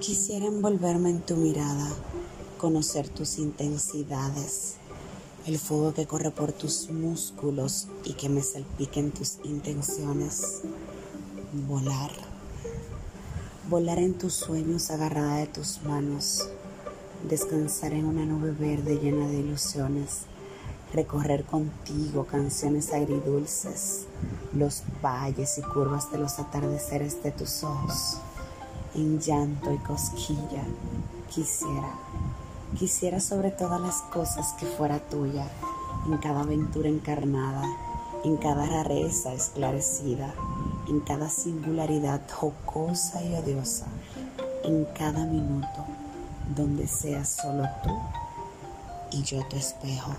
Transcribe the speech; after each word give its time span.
Quisiera 0.00 0.46
envolverme 0.46 1.10
en 1.10 1.20
tu 1.20 1.36
mirada, 1.36 1.86
conocer 2.56 3.10
tus 3.10 3.38
intensidades, 3.38 4.76
el 5.46 5.58
fuego 5.58 5.92
que 5.92 6.06
corre 6.06 6.30
por 6.30 6.52
tus 6.52 6.88
músculos 6.88 7.86
y 8.04 8.14
que 8.14 8.30
me 8.30 8.42
salpique 8.42 8.98
en 8.98 9.10
tus 9.10 9.36
intenciones. 9.44 10.62
Volar. 11.68 12.12
Volar 13.68 13.98
en 13.98 14.14
tus 14.14 14.32
sueños 14.32 14.90
agarrada 14.90 15.36
de 15.36 15.48
tus 15.48 15.82
manos. 15.82 16.48
Descansar 17.28 17.92
en 17.92 18.06
una 18.06 18.24
nube 18.24 18.52
verde 18.52 18.98
llena 19.02 19.28
de 19.28 19.40
ilusiones. 19.40 20.20
Recorrer 20.94 21.44
contigo 21.44 22.24
canciones 22.24 22.94
agridulces, 22.94 24.06
los 24.54 24.82
valles 25.04 25.58
y 25.58 25.62
curvas 25.62 26.10
de 26.10 26.16
los 26.16 26.38
atardeceres 26.38 27.22
de 27.22 27.32
tus 27.32 27.62
ojos. 27.64 28.16
En 28.94 29.20
llanto 29.20 29.72
y 29.72 29.78
cosquilla 29.78 30.64
quisiera 31.28 31.94
Quisiera 32.78 33.18
sobre 33.18 33.50
todas 33.50 33.80
las 33.80 33.96
cosas 34.12 34.52
que 34.52 34.64
fuera 34.64 35.00
tuya, 35.00 35.44
en 36.06 36.18
cada 36.18 36.42
aventura 36.42 36.88
encarnada, 36.88 37.64
en 38.24 38.36
cada 38.36 38.64
rareza 38.64 39.32
esclarecida, 39.34 40.32
en 40.88 41.00
cada 41.00 41.28
singularidad 41.28 42.20
jocosa 42.30 43.24
y 43.24 43.34
odiosa, 43.34 43.86
en 44.62 44.84
cada 44.96 45.26
minuto 45.26 45.84
donde 46.54 46.86
seas 46.86 47.28
solo 47.42 47.64
tú 47.82 47.90
y 49.10 49.24
yo 49.24 49.44
tu 49.48 49.56
espejo. 49.56 50.12